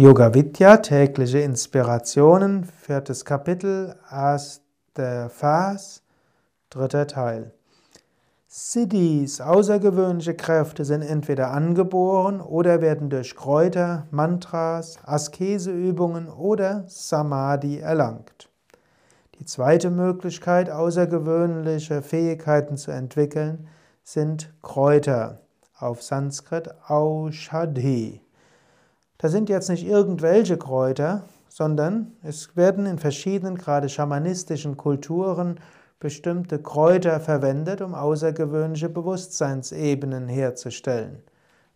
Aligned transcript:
Yoga 0.00 0.32
Vidya, 0.32 0.78
tägliche 0.78 1.40
Inspirationen, 1.40 2.64
viertes 2.64 3.26
Kapitel, 3.26 3.96
erster 4.10 5.28
Vers, 5.28 6.02
dritter 6.70 7.06
Teil. 7.06 7.52
Siddhis, 8.46 9.42
außergewöhnliche 9.42 10.32
Kräfte, 10.32 10.86
sind 10.86 11.02
entweder 11.02 11.50
angeboren 11.50 12.40
oder 12.40 12.80
werden 12.80 13.10
durch 13.10 13.36
Kräuter, 13.36 14.06
Mantras, 14.10 14.96
Askeseübungen 15.04 16.30
oder 16.30 16.84
Samadhi 16.86 17.80
erlangt. 17.80 18.48
Die 19.38 19.44
zweite 19.44 19.90
Möglichkeit, 19.90 20.70
außergewöhnliche 20.70 22.00
Fähigkeiten 22.00 22.78
zu 22.78 22.90
entwickeln, 22.90 23.68
sind 24.02 24.50
Kräuter, 24.62 25.42
auf 25.78 26.02
Sanskrit 26.02 26.70
Aushadhi. 26.88 28.22
Das 29.20 29.32
sind 29.32 29.50
jetzt 29.50 29.68
nicht 29.68 29.86
irgendwelche 29.86 30.56
Kräuter, 30.56 31.24
sondern 31.50 32.12
es 32.22 32.56
werden 32.56 32.86
in 32.86 32.98
verschiedenen, 32.98 33.58
gerade 33.58 33.90
schamanistischen 33.90 34.78
Kulturen 34.78 35.60
bestimmte 35.98 36.58
Kräuter 36.58 37.20
verwendet, 37.20 37.82
um 37.82 37.94
außergewöhnliche 37.94 38.88
Bewusstseinsebenen 38.88 40.26
herzustellen. 40.26 41.22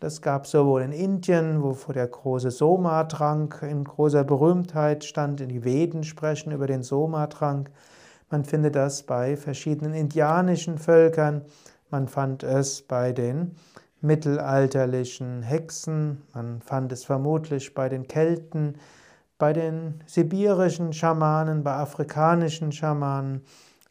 Das 0.00 0.20
gab 0.20 0.46
sowohl 0.46 0.82
in 0.82 0.92
Indien, 0.92 1.62
wo 1.62 1.74
der 1.92 2.08
große 2.08 2.50
Soma-Trank 2.50 3.62
in 3.62 3.84
großer 3.84 4.24
Berühmtheit 4.24 5.04
stand, 5.04 5.40
in 5.40 5.48
die 5.48 5.64
Veden 5.64 6.04
sprechen 6.04 6.52
über 6.52 6.66
den 6.66 6.82
Soma-Trank. 6.82 7.70
Man 8.28 8.44
findet 8.44 8.76
das 8.76 9.02
bei 9.04 9.38
verschiedenen 9.38 9.94
indianischen 9.94 10.76
Völkern. 10.76 11.46
Man 11.90 12.06
fand 12.06 12.42
es 12.42 12.82
bei 12.82 13.12
den 13.12 13.56
mittelalterlichen 14.00 15.42
Hexen, 15.42 16.22
man 16.34 16.60
fand 16.62 16.92
es 16.92 17.04
vermutlich 17.04 17.74
bei 17.74 17.88
den 17.88 18.06
Kelten, 18.08 18.76
bei 19.38 19.52
den 19.52 20.02
sibirischen 20.06 20.92
Schamanen, 20.92 21.62
bei 21.62 21.74
afrikanischen 21.74 22.72
Schamanen. 22.72 23.42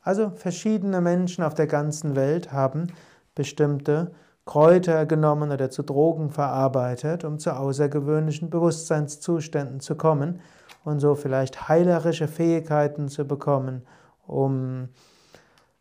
Also 0.01 0.31
verschiedene 0.31 1.01
Menschen 1.01 1.43
auf 1.43 1.53
der 1.53 1.67
ganzen 1.67 2.15
Welt 2.15 2.51
haben 2.51 2.87
bestimmte 3.35 4.11
Kräuter 4.45 5.05
genommen 5.05 5.51
oder 5.51 5.69
zu 5.69 5.83
Drogen 5.83 6.31
verarbeitet, 6.31 7.23
um 7.23 7.37
zu 7.37 7.55
außergewöhnlichen 7.55 8.49
Bewusstseinszuständen 8.49 9.79
zu 9.79 9.95
kommen 9.95 10.41
und 10.83 10.99
so 10.99 11.13
vielleicht 11.15 11.69
heilerische 11.69 12.27
Fähigkeiten 12.27 13.09
zu 13.09 13.25
bekommen, 13.25 13.83
um 14.25 14.89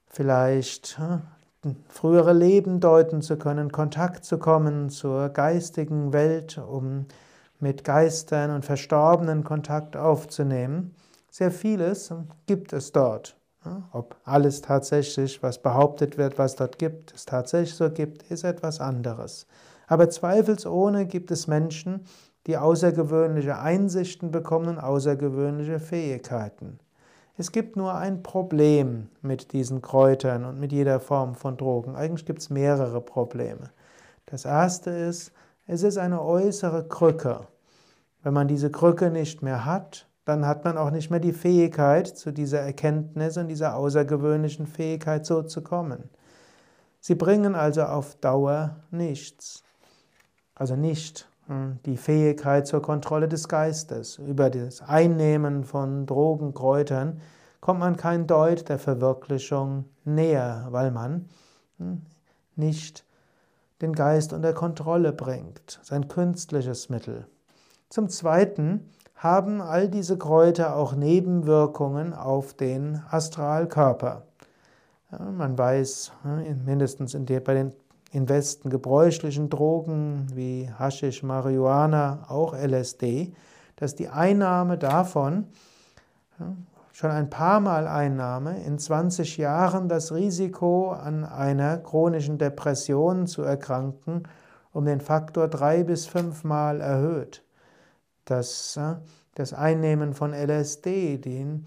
vielleicht 0.06 0.98
hm, 0.98 1.22
frühere 1.88 2.33
Leben 2.33 2.80
deuten 2.80 3.22
zu 3.22 3.36
können, 3.36 3.72
Kontakt 3.72 4.24
zu 4.24 4.38
kommen 4.38 4.91
zur 4.91 5.28
geistigen 5.30 6.12
Welt, 6.12 6.58
um 6.58 7.06
mit 7.60 7.84
Geistern 7.84 8.50
und 8.50 8.64
Verstorbenen 8.64 9.44
Kontakt 9.44 9.97
aufzunehmen. 9.97 10.94
Sehr 11.30 11.50
vieles 11.50 12.12
gibt 12.47 12.72
es 12.72 12.92
dort. 12.92 13.36
Ob 13.92 14.16
alles 14.25 14.62
tatsächlich, 14.62 15.42
was 15.42 15.60
behauptet 15.60 16.16
wird, 16.16 16.38
was 16.38 16.56
dort 16.56 16.78
gibt, 16.78 17.12
es 17.14 17.25
tatsächlich 17.27 17.75
so 17.75 17.91
gibt, 17.91 18.22
ist 18.30 18.44
etwas 18.44 18.80
anderes. 18.80 19.47
Aber 19.86 20.08
zweifelsohne 20.08 21.06
gibt 21.06 21.30
es 21.30 21.47
Menschen, 21.47 22.05
die 22.47 22.56
außergewöhnliche 22.56 23.58
Einsichten 23.58 24.30
bekommen 24.30 24.69
und 24.69 24.78
außergewöhnliche 24.78 25.80
Fähigkeiten. 25.80 26.78
Es 27.41 27.53
gibt 27.53 27.77
nur 27.77 27.94
ein 27.94 28.25
Problem 28.25 29.11
mit 29.22 29.53
diesen 29.53 29.81
Kräutern 29.81 30.44
und 30.44 30.58
mit 30.58 30.72
jeder 30.72 30.98
Form 30.98 31.36
von 31.36 31.56
Drogen. 31.56 31.94
Eigentlich 31.94 32.27
gibt 32.27 32.41
es 32.41 32.50
mehrere 32.50 33.00
Probleme. 33.00 33.70
Das 34.27 34.44
erste 34.44 34.91
ist, 34.91 35.31
es 35.69 35.84
ist 35.84 35.98
eine 35.98 36.20
äußere 36.20 36.89
Krücke. 36.89 37.47
Wenn 38.25 38.34
man 38.34 38.48
diese 38.48 38.72
Krücke 38.72 39.11
nicht 39.11 39.41
mehr 39.41 39.64
hat, 39.64 40.09
dann 40.25 40.48
hat 40.48 40.64
man 40.64 40.77
auch 40.77 40.91
nicht 40.91 41.11
mehr 41.12 41.20
die 41.20 41.33
Fähigkeit, 41.33 42.09
zu 42.09 42.33
dieser 42.33 42.59
Erkenntnis 42.59 43.36
und 43.36 43.47
dieser 43.47 43.77
außergewöhnlichen 43.77 44.66
Fähigkeit 44.66 45.25
so 45.25 45.44
zu 45.44 45.62
kommen. 45.62 46.10
Sie 46.99 47.15
bringen 47.15 47.55
also 47.55 47.84
auf 47.84 48.16
Dauer 48.16 48.81
nichts. 48.91 49.62
Also 50.56 50.75
nicht 50.75 51.28
die 51.86 51.97
Fähigkeit 51.97 52.66
zur 52.66 52.82
Kontrolle 52.82 53.28
des 53.28 53.48
Geistes. 53.48 54.19
Über 54.19 54.50
das 54.50 54.82
Einnehmen 54.82 55.64
von 55.64 56.04
Drogen, 56.04 56.53
Kräutern 56.53 57.20
kommt 57.60 57.81
man 57.81 57.97
kein 57.97 58.26
Deut 58.26 58.69
der 58.69 58.78
Verwirklichung 58.78 59.87
näher, 60.04 60.66
weil 60.70 60.91
man 60.91 61.28
hm, 61.78 62.03
nicht 62.56 63.04
den 63.81 63.94
Geist 63.94 64.32
unter 64.32 64.53
Kontrolle 64.53 65.12
bringt. 65.12 65.81
Sein 65.82 66.08
künstliches 66.08 66.91
Mittel. 66.91 67.26
Zum 67.88 68.10
Zweiten 68.10 68.91
haben 69.14 69.62
all 69.62 69.88
diese 69.88 70.19
Kräuter 70.19 70.76
auch 70.76 70.94
Nebenwirkungen 70.94 72.12
auf 72.12 72.53
den 72.54 73.03
Astralkörper. 73.10 74.26
man 75.32 75.56
weiß, 75.56 76.12
hm, 76.22 76.64
mindestens 76.66 77.16
bei 77.44 77.54
den 77.54 77.72
in 78.10 78.28
Westen 78.28 78.70
gebräuchlichen 78.70 79.50
Drogen 79.50 80.26
wie 80.34 80.70
Haschisch, 80.78 81.22
Marihuana, 81.22 82.26
auch 82.28 82.54
LSD, 82.54 83.32
dass 83.76 83.94
die 83.94 84.08
Einnahme 84.08 84.78
davon, 84.78 85.46
schon 86.92 87.10
ein 87.10 87.30
paar 87.30 87.60
Mal 87.60 87.86
Einnahme, 87.86 88.62
in 88.64 88.78
20 88.78 89.36
Jahren 89.36 89.88
das 89.88 90.12
Risiko 90.12 90.92
an 90.92 91.24
einer 91.24 91.78
chronischen 91.78 92.38
Depression 92.38 93.26
zu 93.26 93.42
erkranken 93.42 94.22
um 94.72 94.84
den 94.84 95.00
Faktor 95.00 95.48
drei 95.48 95.82
bis 95.82 96.06
fünfmal 96.06 96.80
erhöht. 96.80 97.42
Das, 98.25 98.78
das 99.34 99.52
Einnehmen 99.52 100.14
von 100.14 100.32
LSD, 100.32 101.19
den 101.19 101.66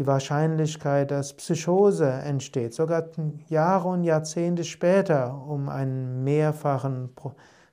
die 0.00 0.06
Wahrscheinlichkeit, 0.06 1.10
dass 1.10 1.34
Psychose 1.34 2.10
entsteht, 2.10 2.72
sogar 2.72 3.04
Jahre 3.48 3.88
und 3.88 4.02
Jahrzehnte 4.02 4.64
später 4.64 5.44
um 5.46 5.68
einen 5.68 6.24
mehrfachen 6.24 7.10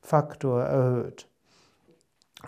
Faktor 0.02 0.62
erhöht. 0.62 1.30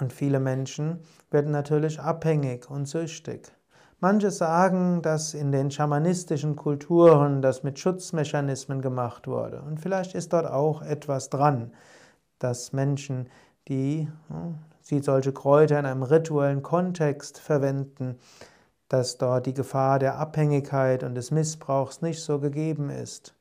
Und 0.01 0.11
viele 0.11 0.41
Menschen 0.41 0.99
werden 1.31 1.51
natürlich 1.51 1.97
abhängig 2.01 2.69
und 2.69 2.89
süchtig. 2.89 3.53
Manche 4.01 4.31
sagen, 4.31 5.01
dass 5.01 5.33
in 5.33 5.53
den 5.53 5.71
schamanistischen 5.71 6.57
Kulturen 6.57 7.41
das 7.41 7.63
mit 7.63 7.79
Schutzmechanismen 7.79 8.81
gemacht 8.81 9.27
wurde. 9.27 9.61
Und 9.61 9.79
vielleicht 9.79 10.13
ist 10.13 10.33
dort 10.33 10.45
auch 10.45 10.81
etwas 10.81 11.29
dran, 11.29 11.71
dass 12.37 12.73
Menschen, 12.73 13.29
die 13.69 14.09
sie 14.81 14.99
solche 14.99 15.31
Kräuter 15.31 15.79
in 15.79 15.85
einem 15.85 16.03
rituellen 16.03 16.63
Kontext 16.63 17.39
verwenden, 17.39 18.17
dass 18.89 19.17
dort 19.17 19.45
die 19.45 19.53
Gefahr 19.53 19.99
der 19.99 20.17
Abhängigkeit 20.17 21.03
und 21.03 21.15
des 21.15 21.31
Missbrauchs 21.31 22.01
nicht 22.01 22.21
so 22.21 22.39
gegeben 22.39 22.89
ist. 22.89 23.33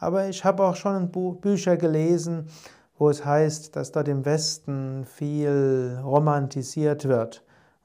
Aber 0.00 0.28
ich 0.28 0.44
habe 0.44 0.64
auch 0.64 0.76
schon 0.76 1.10
Bücher 1.10 1.76
gelesen, 1.76 2.48
wo 2.98 3.10
es 3.10 3.24
heißt, 3.24 3.76
dass 3.76 3.92
dort 3.92 4.08
im 4.08 4.24
Westen 4.24 5.04
viel 5.04 6.00
romantisiert 6.02 7.06
wird 7.06 7.44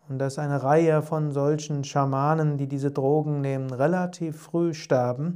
und 0.10 0.20
dass 0.20 0.40
eine 0.40 0.64
Reihe 0.64 1.02
von 1.02 1.32
solchen 1.32 1.84
Schamanen, 1.84 2.58
die 2.58 2.68
diese 2.68 2.92
Drogen 2.92 3.42
nehmen, 3.42 3.72
relativ 3.72 4.42
früh 4.42 4.74
sterben, 4.74 5.34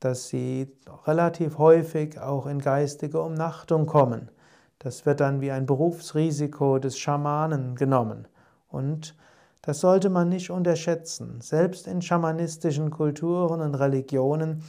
dass 0.00 0.28
sie 0.28 0.72
relativ 1.06 1.58
häufig 1.58 2.20
auch 2.20 2.46
in 2.46 2.60
geistige 2.60 3.20
Umnachtung 3.20 3.86
kommen. 3.86 4.30
Das 4.78 5.06
wird 5.06 5.20
dann 5.20 5.40
wie 5.40 5.50
ein 5.50 5.66
Berufsrisiko 5.66 6.78
des 6.78 6.98
Schamanen 6.98 7.74
genommen 7.74 8.28
und 8.68 9.16
das 9.62 9.80
sollte 9.80 10.08
man 10.10 10.28
nicht 10.28 10.50
unterschätzen. 10.50 11.40
Selbst 11.40 11.86
in 11.86 12.02
schamanistischen 12.02 12.90
Kulturen 12.90 13.60
und 13.60 13.74
Religionen 13.74 14.62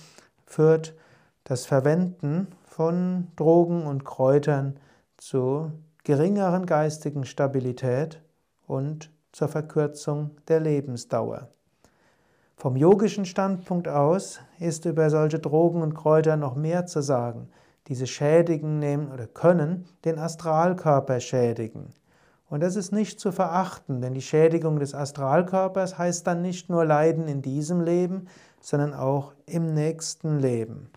führt 0.45 0.95
das 1.43 1.65
Verwenden 1.65 2.47
von 2.65 3.27
Drogen 3.35 3.85
und 3.85 4.05
Kräutern 4.05 4.79
zu 5.17 5.71
geringeren 6.03 6.65
geistigen 6.65 7.25
Stabilität 7.25 8.21
und 8.67 9.11
zur 9.31 9.47
Verkürzung 9.47 10.31
der 10.47 10.59
Lebensdauer. 10.59 11.49
Vom 12.55 12.75
yogischen 12.75 13.25
Standpunkt 13.25 13.87
aus 13.87 14.39
ist 14.59 14.85
über 14.85 15.09
solche 15.09 15.39
Drogen 15.39 15.81
und 15.81 15.93
Kräuter 15.93 16.35
noch 16.35 16.55
mehr 16.55 16.85
zu 16.85 17.01
sagen. 17.01 17.49
Diese 17.87 18.05
schädigen 18.05 18.79
nehmen 18.79 19.11
oder 19.11 19.27
können 19.27 19.87
den 20.03 20.19
Astralkörper 20.19 21.19
schädigen. 21.19 21.93
Und 22.49 22.61
das 22.61 22.75
ist 22.75 22.91
nicht 22.91 23.19
zu 23.19 23.31
verachten, 23.31 24.01
denn 24.01 24.15
die 24.15 24.21
Schädigung 24.21 24.79
des 24.79 24.95
Astralkörpers 24.95 25.97
heißt 25.97 26.25
dann 26.25 26.41
nicht 26.41 26.69
nur 26.69 26.83
Leiden 26.83 27.27
in 27.27 27.41
diesem 27.41 27.81
Leben, 27.81 28.27
sondern 28.59 28.93
auch 28.93 29.33
im 29.45 29.73
nächsten 29.73 30.39
Leben. 30.39 30.89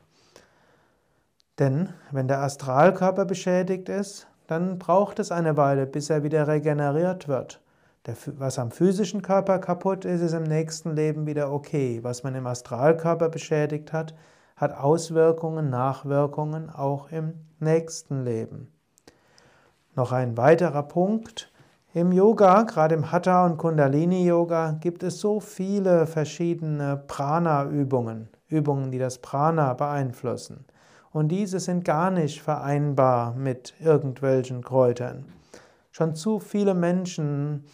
Denn 1.59 1.91
wenn 2.11 2.29
der 2.29 2.41
Astralkörper 2.41 3.27
beschädigt 3.27 3.89
ist, 3.91 4.27
dann 4.47 4.79
braucht 4.79 5.19
es 5.19 5.31
eine 5.31 5.57
Weile, 5.57 5.87
bis 5.87 6.11
er 6.11 6.23
wieder 6.23 6.49
regeneriert 6.49 7.29
wird. 7.29 7.61
Was 8.27 8.59
am 8.59 8.73
physischen 8.73 9.23
Körper 9.23 9.59
kaputt 9.59 10.05
ist, 10.05 10.23
ist 10.23 10.33
im 10.33 10.43
nächsten 10.43 10.97
Leben 10.97 11.27
wieder 11.27 11.53
okay. 11.53 12.01
Was 12.03 12.25
man 12.25 12.35
im 12.35 12.47
Astralkörper 12.47 13.29
beschädigt 13.29 13.93
hat, 13.93 14.15
hat 14.57 14.77
Auswirkungen, 14.77 15.71
Nachwirkungen 15.71 16.69
auch 16.71 17.13
im 17.13 17.35
nächsten 17.61 18.25
Leben. 18.25 18.73
Noch 19.95 20.13
ein 20.13 20.39
weiterer 20.39 20.85
Punkt 20.85 21.53
Im 21.93 22.13
Yoga, 22.13 22.63
gerade 22.63 22.95
im 22.95 23.13
Hatha 23.13 23.45
und 23.45 23.59
Kundalini 23.59 24.25
Yoga, 24.27 24.79
gibt 24.81 25.03
es 25.03 25.21
so 25.21 25.39
viele 25.39 26.07
verschiedene 26.07 26.97
Prana-Übungen, 27.07 28.31
Übungen, 28.49 28.91
die 28.91 28.99
das 28.99 29.19
Prana 29.19 29.75
beeinflussen. 29.75 30.65
Und 31.11 31.29
diese 31.29 31.61
sind 31.61 31.85
gar 31.85 32.11
nicht 32.11 32.41
vereinbar 32.41 33.35
mit 33.35 33.75
irgendwelchen 33.81 34.63
Kräutern. 34.63 35.27
Schon 35.91 36.15
zu 36.15 36.39
viele 36.39 36.73
Menschen 36.73 37.67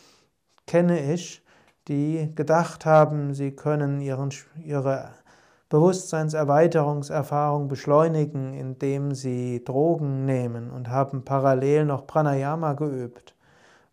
kenne 0.66 1.12
ich, 1.14 1.44
die 1.86 2.32
gedacht 2.34 2.84
haben, 2.84 3.32
sie 3.32 3.52
können 3.52 4.00
ihren, 4.00 4.30
ihre 4.64 5.10
Bewusstseinserweiterungserfahrung 5.68 7.68
beschleunigen, 7.68 8.54
indem 8.54 9.14
sie 9.14 9.62
Drogen 9.64 10.24
nehmen 10.24 10.70
und 10.70 10.88
haben 10.88 11.24
parallel 11.24 11.84
noch 11.84 12.06
Pranayama 12.06 12.72
geübt 12.72 13.34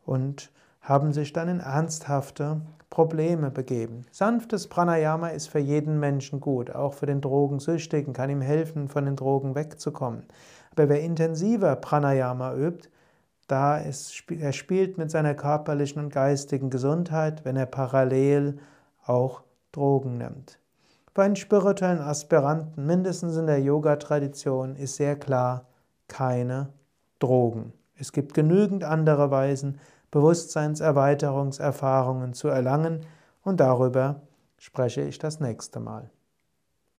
und 0.05 0.51
haben 0.79 1.11
sich 1.11 1.33
dann 1.33 1.49
in 1.49 1.59
ernsthafte 1.59 2.61
Probleme 2.89 3.51
begeben. 3.51 4.05
Sanftes 4.11 4.67
Pranayama 4.67 5.29
ist 5.29 5.47
für 5.47 5.59
jeden 5.59 5.99
Menschen 5.99 6.39
gut, 6.39 6.73
auch 6.73 6.93
für 6.93 7.07
den 7.07 7.19
Drogensüchtigen, 7.19 8.13
kann 8.13 8.29
ihm 8.29 8.39
helfen, 8.39 8.87
von 8.87 9.03
den 9.03 9.17
Drogen 9.17 9.55
wegzukommen. 9.55 10.23
Aber 10.71 10.87
wer 10.87 11.01
intensiver 11.01 11.75
Pranayama 11.75 12.55
übt, 12.55 12.89
da 13.47 13.77
ist, 13.77 14.23
er 14.29 14.53
spielt 14.53 14.97
mit 14.97 15.11
seiner 15.11 15.33
körperlichen 15.33 16.03
und 16.03 16.13
geistigen 16.13 16.69
Gesundheit, 16.69 17.43
wenn 17.43 17.57
er 17.57 17.65
parallel 17.65 18.59
auch 19.05 19.43
Drogen 19.71 20.17
nimmt. 20.17 20.59
Bei 21.15 21.23
einen 21.23 21.35
spirituellen 21.37 22.01
Aspiranten, 22.01 22.85
mindestens 22.85 23.37
in 23.37 23.47
der 23.47 23.61
Yoga-Tradition, 23.61 24.75
ist 24.75 24.97
sehr 24.97 25.15
klar, 25.15 25.65
keine 26.09 26.73
Drogen. 27.19 27.71
Es 27.95 28.11
gibt 28.11 28.33
genügend 28.33 28.83
andere 28.83 29.31
Weisen, 29.31 29.79
Bewusstseinserweiterungserfahrungen 30.11 32.33
zu 32.33 32.49
erlangen 32.49 33.05
und 33.43 33.61
darüber 33.61 34.23
spreche 34.57 35.03
ich 35.03 35.17
das 35.17 35.39
nächste 35.39 35.79
Mal. 35.79 36.09